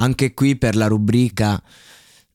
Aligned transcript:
Anche 0.00 0.32
qui 0.32 0.56
per 0.56 0.76
la 0.76 0.86
rubrica 0.86 1.60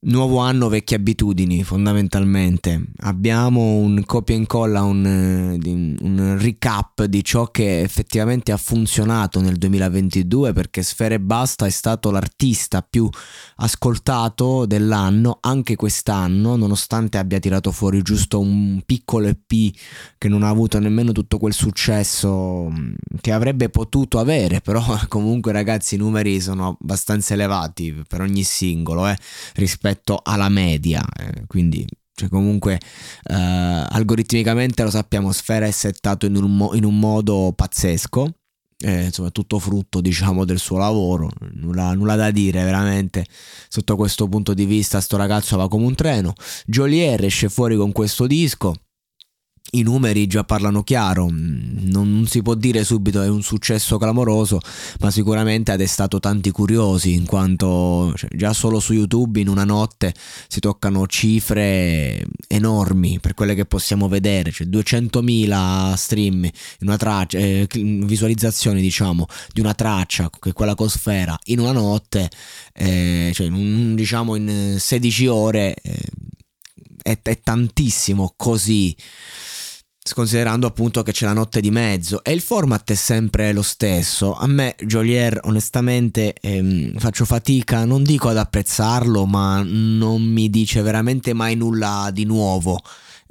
Nuovo 0.05 0.39
anno, 0.39 0.67
vecchie 0.67 0.97
abitudini, 0.97 1.63
fondamentalmente. 1.63 2.87
Abbiamo 3.03 3.75
un 3.75 4.03
copia 4.05 4.35
e 4.35 4.39
incolla, 4.39 4.83
un, 4.83 5.05
eh, 5.05 5.69
un, 6.01 6.37
recap 6.37 7.05
di 7.05 7.23
ciò 7.23 7.49
che 7.51 7.79
effettivamente 7.79 8.51
ha 8.51 8.57
funzionato 8.57 9.39
nel 9.39 9.55
2022 9.55 10.51
perché 10.51 10.83
Sfere 10.83 11.21
Basta 11.21 11.65
è 11.67 11.69
stato 11.69 12.11
l'artista 12.11 12.81
più 12.81 13.07
ascoltato 13.57 14.65
dell'anno, 14.65 15.37
anche 15.39 15.77
quest'anno, 15.77 16.57
nonostante 16.57 17.17
abbia 17.17 17.39
tirato 17.39 17.71
fuori 17.71 18.01
giusto 18.01 18.41
un 18.41 18.81
piccolo 18.85 19.27
EP 19.27 19.73
che 20.17 20.27
non 20.27 20.43
ha 20.43 20.49
avuto 20.49 20.79
nemmeno 20.79 21.13
tutto 21.13 21.37
quel 21.37 21.53
successo 21.53 22.67
mm, 22.69 22.93
che 23.21 23.31
avrebbe 23.31 23.69
potuto 23.69 24.19
avere, 24.19 24.59
però 24.59 24.83
comunque 25.07 25.53
ragazzi 25.53 25.95
i 25.95 25.99
numeri 25.99 26.41
sono 26.41 26.77
abbastanza 26.81 27.35
elevati 27.35 28.03
per 28.05 28.19
ogni 28.19 28.43
singolo 28.43 29.07
eh, 29.07 29.17
rispetto 29.53 29.91
rispetto 29.93 30.19
alla 30.23 30.49
media, 30.49 31.03
eh, 31.17 31.45
quindi 31.47 31.85
cioè 32.15 32.29
comunque 32.29 32.73
eh, 33.23 33.33
algoritmicamente 33.33 34.83
lo 34.83 34.89
sappiamo, 34.89 35.31
Sfera 35.31 35.65
è 35.65 35.71
settato 35.71 36.25
in 36.25 36.35
un, 36.35 36.55
mo- 36.55 36.73
in 36.73 36.83
un 36.83 36.99
modo 36.99 37.53
pazzesco, 37.55 38.33
eh, 38.79 39.05
insomma 39.05 39.29
tutto 39.29 39.59
frutto 39.59 40.01
diciamo 40.01 40.45
del 40.45 40.59
suo 40.59 40.77
lavoro, 40.77 41.29
nulla, 41.53 41.93
nulla, 41.93 42.15
da 42.15 42.31
dire 42.31 42.63
veramente 42.63 43.25
sotto 43.67 43.95
questo 43.95 44.27
punto 44.27 44.53
di 44.53 44.65
vista, 44.65 44.99
sto 44.99 45.17
ragazzo 45.17 45.57
va 45.57 45.67
come 45.67 45.85
un 45.85 45.95
treno, 45.95 46.33
Jolier 46.65 47.23
esce 47.23 47.49
fuori 47.49 47.75
con 47.75 47.91
questo 47.91 48.27
disco, 48.27 48.75
i 49.75 49.81
numeri 49.81 50.27
già 50.27 50.43
parlano 50.43 50.83
chiaro, 50.83 51.29
mm, 51.29 51.89
non 51.89 52.25
si 52.27 52.41
può 52.41 52.55
dire 52.55 52.83
subito 52.83 53.21
è 53.21 53.27
un 53.27 53.41
successo 53.41 53.97
clamoroso, 53.97 54.59
ma 54.99 55.11
sicuramente 55.11 55.71
ha 55.71 55.75
destato 55.75 56.19
tanti 56.19 56.51
curiosi, 56.51 57.13
in 57.13 57.25
quanto 57.25 58.13
cioè, 58.15 58.29
già 58.35 58.53
solo 58.53 58.79
su 58.79 58.93
YouTube 58.93 59.39
in 59.39 59.47
una 59.47 59.63
notte 59.63 60.13
si 60.47 60.59
toccano 60.59 61.07
cifre 61.07 62.23
enormi 62.47 63.19
per 63.19 63.33
quelle 63.33 63.55
che 63.55 63.65
possiamo 63.65 64.07
vedere, 64.07 64.51
cioè 64.51 64.67
200.000 64.67 65.93
stream, 65.95 66.49
traccia, 66.97 67.37
eh, 67.37 67.67
visualizzazioni 67.71 68.81
diciamo 68.81 69.25
di 69.51 69.59
una 69.59 69.73
traccia 69.73 70.29
che 70.29 70.49
è 70.49 70.53
quella 70.53 70.75
cosfera 70.75 71.37
in 71.45 71.59
una 71.59 71.71
notte, 71.71 72.29
eh, 72.73 73.31
cioè 73.33 73.47
in 73.47 73.95
diciamo 73.95 74.35
in 74.35 74.75
16 74.77 75.27
ore. 75.27 75.75
Eh, 75.81 75.99
è, 77.03 77.19
è 77.21 77.39
tantissimo 77.41 78.33
così 78.37 78.95
considerando 80.13 80.67
appunto 80.67 81.01
che 81.03 81.13
c'è 81.13 81.25
la 81.25 81.33
notte 81.33 81.61
di 81.61 81.71
mezzo 81.71 82.23
e 82.23 82.33
il 82.33 82.41
format 82.41 82.91
è 82.91 82.95
sempre 82.95 83.53
lo 83.53 83.61
stesso. 83.61 84.33
A 84.35 84.47
me 84.47 84.75
Jolier 84.81 85.39
onestamente 85.43 86.35
ehm, 86.41 86.97
faccio 86.97 87.23
fatica, 87.23 87.85
non 87.85 88.03
dico 88.03 88.27
ad 88.27 88.37
apprezzarlo, 88.37 89.25
ma 89.25 89.63
non 89.65 90.21
mi 90.21 90.49
dice 90.49 90.81
veramente 90.81 91.33
mai 91.33 91.55
nulla 91.55 92.09
di 92.11 92.25
nuovo 92.25 92.81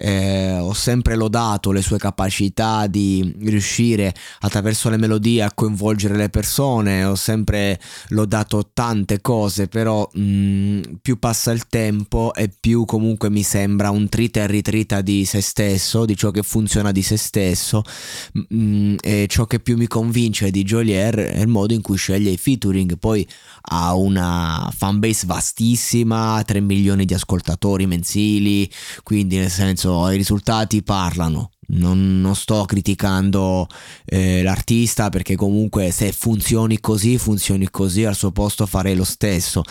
eh, 0.05 0.59
ho 0.59 0.73
sempre 0.73 1.15
lodato 1.15 1.71
le 1.71 1.81
sue 1.81 1.97
capacità 1.97 2.89
di 2.89 3.37
riuscire 3.43 4.13
attraverso 4.41 4.89
le 4.89 4.97
melodie 4.97 5.43
a 5.43 5.53
coinvolgere 5.55 6.17
le 6.17 6.29
persone, 6.29 7.05
ho 7.05 7.15
sempre 7.15 7.79
lodato 8.09 8.71
tante 8.75 9.21
cose, 9.21 9.69
però 9.69 10.09
mh, 10.13 10.21
mm, 10.21 10.83
più 11.01 11.21
passa 11.21 11.53
il 11.53 11.69
tempo 11.69 12.35
e 12.35 12.51
più 12.59 12.85
comunque 12.85 13.31
mi 13.31 13.45
sembra 13.45 13.91
un 13.91 14.09
trita 14.09 14.41
e 14.41 14.49
ritrita 14.49 15.03
di 15.03 15.25
se 15.25 15.41
stesso, 15.41 16.05
di 16.05 16.17
ciò 16.17 16.33
che 16.33 16.43
funziona 16.43 16.91
di 16.91 17.03
se 17.03 17.17
stesso 17.17 17.85
mh, 18.33 18.55
mm, 18.55 18.95
e 19.01 19.27
ciò 19.29 19.47
che 19.47 19.61
più 19.61 19.77
mi 19.77 19.87
convince 19.87 20.51
di 20.51 20.65
Jolier 20.65 21.15
è 21.15 21.41
il 21.41 21.49
modo 21.49 21.75
in 21.75 21.81
cui 21.81 21.97
sceglie 21.97 22.31
i 22.31 22.37
featuring, 22.37 22.99
poi 22.99 23.25
ha 23.71 23.95
una 23.95 24.69
fanbase 24.77 25.27
vastissima, 25.27 26.43
3 26.45 26.59
milioni 26.61 27.05
di 27.05 27.15
ascoltatori 27.15 27.87
mensili, 27.87 28.69
quindi 29.05 29.37
nel 29.37 29.51
senso 29.51 29.92
risultati 30.17 30.83
parlano 30.83 31.52
non, 31.69 32.21
non 32.21 32.35
sto 32.35 32.65
criticando 32.65 33.67
eh, 34.05 34.43
l'artista 34.43 35.09
perché 35.11 35.37
comunque 35.37 35.91
se 35.91 36.13
funzioni 36.13 36.81
così, 36.81 37.19
funzioni 37.19 37.71
così, 37.71 38.05
al 38.05 38.17
suo 38.17 38.33
posto 38.33 38.67
farei 38.67 38.97
lo 38.97 39.05
stesso. 39.05 39.63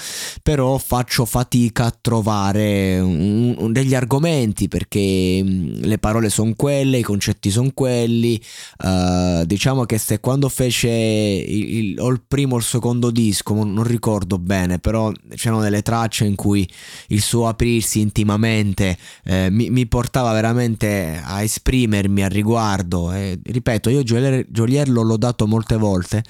Però 0.42 0.78
faccio 0.78 1.26
fatica 1.26 1.86
a 1.86 1.98
trovare 2.00 3.00
un, 3.00 3.56
un, 3.58 3.72
degli 3.72 3.94
argomenti 3.94 4.68
perché 4.68 5.42
mm, 5.44 5.84
le 5.84 5.98
parole 5.98 6.30
sono 6.30 6.54
quelle, 6.56 7.00
i 7.00 7.04
concetti 7.04 7.52
sono 7.52 7.72
quelli. 7.74 8.42
Uh, 8.84 9.46
diciamo 9.46 9.84
che 9.84 9.98
se 9.98 10.20
quando 10.20 10.50
fece 10.50 10.90
il, 10.90 11.76
il, 11.76 12.00
o 12.00 12.08
il 12.08 12.22
primo 12.26 12.56
o 12.56 12.58
il 12.58 12.64
secondo 12.64 13.12
disco, 13.12 13.54
non 13.54 13.84
ricordo 13.84 14.40
bene, 14.40 14.80
però 14.80 15.12
c'erano 15.36 15.62
delle 15.62 15.82
tracce 15.82 16.26
in 16.26 16.36
cui 16.36 16.68
il 17.08 17.22
suo 17.22 17.48
aprirsi 17.48 18.00
intimamente 18.00 18.98
eh, 19.26 19.50
mi, 19.52 19.70
mi 19.70 19.86
portava 19.86 20.32
veramente 20.32 21.22
a 21.24 21.44
esprimere 21.44 21.81
esprimermi 21.82 22.24
al 22.24 22.30
riguardo. 22.30 23.12
E, 23.12 23.40
ripeto, 23.42 23.90
io 23.90 24.04
Jolier 24.04 24.90
l'ho 24.90 25.02
lodato 25.02 25.48
molte 25.48 25.78
volte. 25.78 26.24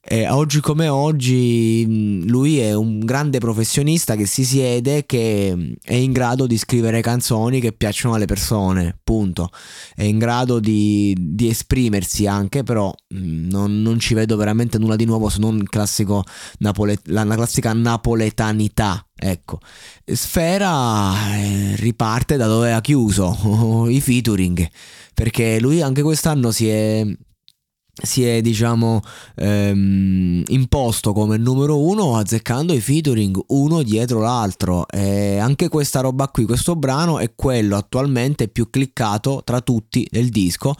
E 0.00 0.28
oggi 0.28 0.60
come 0.60 0.88
oggi 0.88 2.26
lui 2.26 2.58
è 2.58 2.74
un 2.74 3.00
grande 3.00 3.38
professionista 3.38 4.16
che 4.16 4.26
si 4.26 4.44
siede, 4.44 5.06
che 5.06 5.76
è 5.82 5.94
in 5.94 6.12
grado 6.12 6.46
di 6.46 6.56
scrivere 6.56 7.00
canzoni 7.00 7.60
che 7.60 7.72
piacciono 7.72 8.14
alle 8.14 8.26
persone, 8.26 8.98
punto. 9.02 9.50
È 9.94 10.02
in 10.02 10.18
grado 10.18 10.60
di, 10.60 11.14
di 11.18 11.48
esprimersi 11.48 12.26
anche, 12.26 12.62
però 12.62 12.92
non, 13.08 13.82
non, 13.82 13.98
ci 13.98 14.14
vedo 14.14 14.36
veramente 14.36 14.78
nulla 14.78 14.96
di 14.96 15.04
nuovo 15.04 15.28
se 15.28 15.38
non 15.38 15.62
classico 15.64 16.24
napole, 16.58 16.98
la, 17.04 17.24
la 17.24 17.34
classica 17.34 17.72
napoletanità 17.72 19.07
Ecco, 19.20 19.58
Sfera 20.04 21.34
eh, 21.34 21.74
riparte 21.76 22.36
da 22.36 22.46
dove 22.46 22.72
ha 22.72 22.80
chiuso 22.80 23.86
i 23.90 24.00
featuring, 24.00 24.66
perché 25.12 25.58
lui 25.58 25.82
anche 25.82 26.02
quest'anno 26.02 26.52
si 26.52 26.68
è, 26.68 27.04
si 28.00 28.24
è 28.24 28.40
diciamo 28.40 29.00
ehm, 29.34 30.44
imposto 30.46 31.12
come 31.12 31.36
numero 31.36 31.80
uno 31.80 32.16
azzeccando 32.16 32.72
i 32.72 32.80
featuring 32.80 33.42
uno 33.48 33.82
dietro 33.82 34.20
l'altro. 34.20 34.86
E 34.88 35.38
anche 35.38 35.68
questa 35.68 35.98
roba 35.98 36.28
qui 36.28 36.44
questo 36.44 36.76
brano 36.76 37.18
è 37.18 37.34
quello 37.34 37.76
attualmente 37.76 38.46
più 38.46 38.70
cliccato 38.70 39.42
tra 39.44 39.60
tutti 39.60 40.06
del 40.08 40.28
disco 40.28 40.74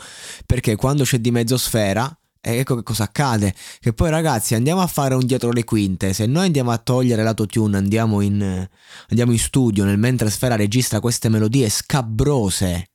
perché 0.46 0.76
quando 0.76 1.02
c'è 1.02 1.18
di 1.18 1.32
mezzo 1.32 1.56
sfera 1.56 2.16
E 2.48 2.60
ecco 2.60 2.76
che 2.76 2.82
cosa 2.82 3.04
accade. 3.04 3.54
Che 3.78 3.92
poi 3.92 4.08
ragazzi 4.08 4.54
andiamo 4.54 4.80
a 4.80 4.86
fare 4.86 5.14
un 5.14 5.26
dietro 5.26 5.52
le 5.52 5.64
quinte. 5.64 6.14
Se 6.14 6.24
noi 6.24 6.46
andiamo 6.46 6.70
a 6.70 6.78
togliere 6.78 7.22
l'autotune, 7.22 7.76
andiamo 7.76 8.22
in, 8.22 8.66
andiamo 9.08 9.32
in 9.32 9.38
studio 9.38 9.84
nel 9.84 9.98
mentre 9.98 10.30
Sfera 10.30 10.56
registra 10.56 10.98
queste 10.98 11.28
melodie 11.28 11.68
scabrose 11.68 12.88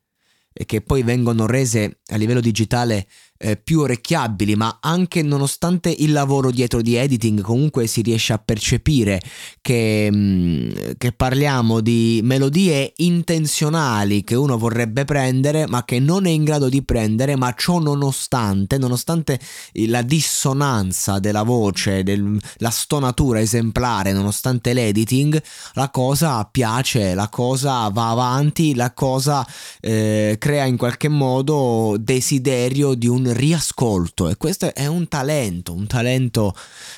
e 0.52 0.66
che 0.66 0.82
poi 0.82 1.04
vengono 1.04 1.46
rese 1.46 2.00
a 2.08 2.16
livello 2.16 2.40
digitale 2.40 3.08
eh, 3.38 3.58
più 3.58 3.82
orecchiabili, 3.82 4.56
ma 4.56 4.78
anche 4.80 5.22
nonostante 5.22 5.94
il 5.96 6.12
lavoro 6.12 6.52
dietro 6.52 6.82
di 6.82 6.96
editing, 6.96 7.42
comunque 7.42 7.88
si 7.88 8.02
riesce 8.02 8.32
a 8.34 8.38
percepire 8.38 9.22
che, 9.62 10.10
mh, 10.12 10.16
mm, 10.16 10.72
che 10.98 11.12
parliamo 11.12 11.82
di 11.82 12.22
melodie 12.24 12.94
intenzionali 12.98 14.24
che 14.24 14.36
uno 14.36 14.58
vorrebbe 14.58 15.04
prendere, 15.04 15.68
ma 15.68 15.84
che 15.84 16.00
non 16.00 16.26
è 16.26 16.30
in 16.30 16.44
grado 16.44 16.70
di 16.70 16.84
prendere, 16.84 17.36
ma 17.36 17.54
ciò 17.58 17.80
nonostante, 17.80 18.78
nonostante 18.78 19.40
la 19.88 20.02
dissonanza 20.02 21.20
della 21.20 21.44
voce, 21.44 22.04
del, 22.04 22.40
la 22.58 22.70
stonatura 22.70 23.42
esemplare, 23.42 24.14
nonostante 24.14 24.74
l'editing, 24.74 25.42
la 25.74 25.90
cosa 25.90 26.48
piace, 26.50 27.14
la 27.14 27.28
cosa 27.28 27.90
va 27.90 28.10
avanti, 28.10 28.76
la 28.76 28.94
cosa 28.94 29.46
eh, 29.82 30.38
crea 30.40 30.66
in 30.66 30.78
qualche 30.78 31.10
modo 31.10 31.98
desiderio 32.00 32.94
di 32.94 33.08
un 33.08 33.23
riascolto 33.32 34.30
e 34.30 34.38
questo 34.38 34.74
è 34.74 34.86
un 34.88 35.08
talento, 35.08 35.74
un 35.74 35.88
talento 35.88 36.54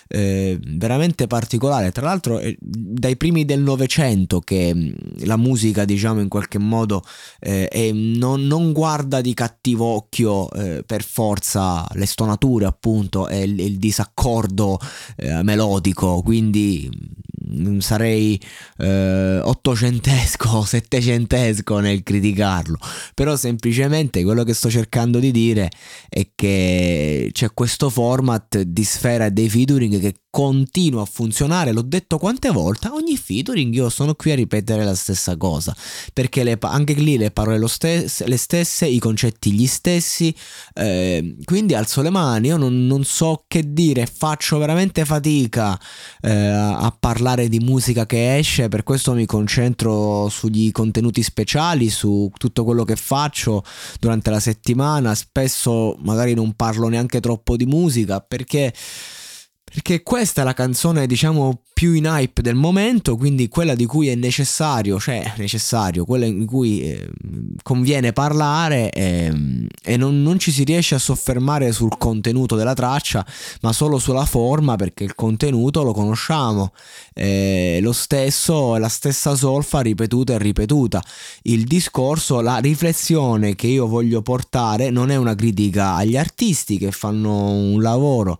eh, 0.07 0.57
veramente 0.61 1.27
particolare. 1.27 1.91
Tra 1.91 2.05
l'altro 2.05 2.39
è 2.39 2.55
dai 2.59 3.15
primi 3.17 3.45
del 3.45 3.61
Novecento 3.61 4.39
che 4.39 4.73
mm, 4.73 4.93
la 5.25 5.37
musica 5.37 5.85
diciamo 5.85 6.21
in 6.21 6.29
qualche 6.29 6.57
modo 6.57 7.03
eh, 7.39 7.91
non, 7.93 8.45
non, 8.47 8.71
guarda 8.71 9.21
di 9.21 9.33
cattivo 9.33 9.85
occhio 9.85 10.49
eh, 10.51 10.83
per 10.85 11.03
forza 11.03 11.85
le 11.93 12.05
stonature 12.05 12.65
appunto 12.65 13.27
e 13.27 13.43
il, 13.43 13.59
il 13.59 13.77
disaccordo 13.77 14.79
eh, 15.17 15.43
melodico, 15.43 16.21
quindi 16.21 16.89
mm, 16.89 17.24
sarei 17.79 18.39
eh, 18.77 19.39
ottocentesco 19.41 20.49
o 20.49 20.65
settecentesco 20.65 21.79
nel 21.79 22.03
criticarlo, 22.03 22.77
però 23.13 23.35
semplicemente 23.35 24.23
quello 24.23 24.43
che 24.43 24.53
sto 24.53 24.69
cercando 24.69 25.19
di 25.19 25.31
dire 25.31 25.69
è 26.09 26.29
che 26.35 27.29
c'è 27.31 27.53
questo 27.53 27.89
format 27.89 28.61
di 28.61 28.83
sfera 28.83 29.29
dei 29.29 29.49
featuring 29.49 29.99
che 29.99 30.15
continua 30.35 31.03
a 31.03 31.05
funzionare, 31.05 31.71
l'ho 31.71 31.81
detto 31.81 32.17
quante 32.17 32.51
volte, 32.51 32.89
ogni 32.89 33.15
featuring 33.15 33.73
io 33.73 33.87
sono 33.87 34.15
qui 34.15 34.31
a 34.31 34.35
ripetere 34.35 34.83
la 34.83 34.93
stessa 34.93 35.37
cosa, 35.37 35.73
perché 36.11 36.43
le, 36.43 36.57
anche 36.59 36.91
lì 36.91 37.17
le 37.17 37.31
parole 37.31 37.65
stesse, 37.69 38.27
le 38.27 38.35
stesse, 38.35 38.85
i 38.85 38.99
concetti 38.99 39.53
gli 39.53 39.65
stessi, 39.65 40.35
eh, 40.73 41.37
quindi 41.45 41.73
alzo 41.73 42.01
le 42.01 42.09
mani, 42.09 42.47
io 42.47 42.57
non, 42.57 42.85
non, 42.85 43.05
so 43.05 43.45
che 43.47 43.71
dire, 43.71 44.05
faccio 44.07 44.57
veramente 44.57 45.05
fatica 45.05 45.79
eh, 46.21 46.29
a 46.29 46.93
parlare 46.99 47.47
di 47.47 47.59
musica 47.59 48.05
che 48.05 48.37
esce, 48.37 48.67
per 48.67 48.83
questo 48.83 49.13
mi 49.13 49.25
concentro 49.25 50.27
sugli 50.27 50.69
contenuti 50.71 51.23
speciali, 51.23 51.89
su 51.89 52.29
tutto 52.37 52.65
quello 52.65 52.83
che 52.83 52.97
faccio 52.97 53.63
durante 54.01 54.31
la 54.31 54.41
settimana, 54.41 55.15
spesso 55.15 55.95
magari 56.01 56.33
non 56.33 56.55
parlo 56.55 56.89
neanche 56.89 57.21
troppo 57.21 57.55
di 57.55 57.65
musica 57.65 58.19
perché 58.19 58.73
perché 59.65 60.03
questa 60.03 60.41
è 60.41 60.45
la 60.45 60.53
canzone, 60.53 61.07
diciamo, 61.07 61.61
più 61.73 61.91
in 61.91 62.05
hype 62.05 62.41
del 62.41 62.55
momento, 62.55 63.17
quindi 63.17 63.49
quella 63.49 63.75
di 63.75 63.85
cui 63.85 64.07
è 64.07 64.15
necessario, 64.15 64.97
cioè 64.97 65.33
necessario, 65.37 66.05
quella 66.05 66.25
in 66.25 66.45
cui 66.45 66.83
eh, 66.83 67.09
conviene 67.61 68.13
parlare 68.13 68.89
eh, 68.91 69.33
e 69.83 69.97
non, 69.97 70.21
non, 70.21 70.39
ci 70.39 70.51
si 70.51 70.63
riesce 70.63 70.95
a 70.95 70.99
soffermare 70.99 71.73
sul 71.73 71.97
contenuto 71.97 72.55
della 72.55 72.73
traccia, 72.75 73.25
ma 73.61 73.73
solo 73.73 73.97
sulla 73.97 74.23
forma, 74.23 74.77
perché 74.77 75.03
il 75.03 75.15
contenuto 75.15 75.83
lo 75.83 75.91
conosciamo. 75.91 76.71
Eh, 77.13 77.79
lo 77.81 77.91
stesso, 77.91 78.77
la 78.77 78.87
stessa 78.87 79.35
solfa 79.35 79.81
ripetuta 79.81 80.35
e 80.35 80.37
ripetuta. 80.37 81.03
Il 81.41 81.65
discorso, 81.65 82.39
la 82.39 82.59
riflessione 82.59 83.55
che 83.55 83.67
io 83.67 83.87
voglio 83.87 84.21
portare 84.21 84.91
non 84.91 85.09
è 85.09 85.15
una 85.15 85.35
critica 85.35 85.95
agli 85.95 86.15
artisti 86.15 86.77
che 86.77 86.91
fanno 86.91 87.49
un 87.49 87.81
lavoro 87.81 88.39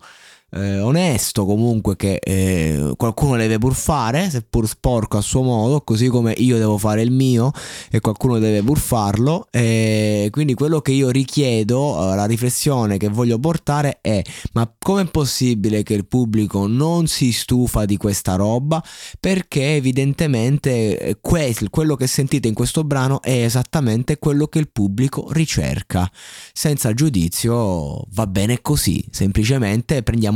eh, 0.50 0.78
onesto 0.78 1.44
comunque 1.44 1.96
che 1.96 2.18
eh, 2.22 2.92
qualcuno 2.96 3.36
deve 3.36 3.58
pur 3.58 3.74
fare, 3.74 4.30
seppur 4.30 4.68
sporco 4.68 5.18
a 5.18 5.20
suo 5.20 5.42
modo, 5.42 5.80
così 5.80 6.06
come 6.06 6.32
io 6.36 6.56
devo 6.56 6.78
fare 6.78 7.02
il 7.02 7.10
mio 7.10 7.50
e 7.90 8.00
qualcuno 8.00 8.38
deve 8.38 8.62
pur 8.62 8.78
farlo. 8.78 9.48
E 9.50 10.28
quindi 10.30 10.54
quello 10.54 10.80
che 10.80 10.92
io 10.92 11.10
richiedo, 11.10 12.12
eh, 12.12 12.16
la 12.16 12.26
riflessione 12.26 12.96
che 12.96 13.08
voglio 13.08 13.38
portare 13.38 13.98
è 14.00 14.22
ma 14.52 14.72
com'è 14.78 15.04
possibile 15.06 15.82
che 15.82 15.94
il 15.94 16.06
pubblico 16.06 16.66
non 16.66 17.06
si 17.06 17.32
stufa 17.32 17.84
di 17.84 17.96
questa 17.96 18.36
roba? 18.36 18.82
Perché 19.18 19.74
evidentemente 19.74 20.98
eh, 20.98 21.18
quel, 21.20 21.70
quello 21.70 21.96
che 21.96 22.06
sentite 22.06 22.48
in 22.48 22.54
questo 22.54 22.84
brano 22.84 23.20
è 23.20 23.44
esattamente 23.44 24.18
quello 24.18 24.46
che 24.46 24.60
il 24.60 24.70
pubblico 24.70 25.26
ricerca. 25.32 26.10
Senza 26.52 26.94
giudizio 26.94 28.04
va 28.12 28.26
bene 28.26 28.60
così, 28.62 29.04
semplicemente 29.10 30.02
prendiamo 30.02 30.35